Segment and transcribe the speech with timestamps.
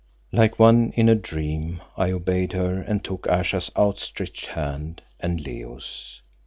[0.31, 6.23] Like one in a dream I obeyed her and took Ayesha's outstretched hand and Leo's.